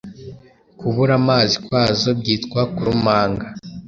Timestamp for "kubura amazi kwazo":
0.79-2.09